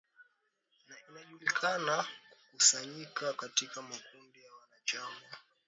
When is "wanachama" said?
4.53-5.37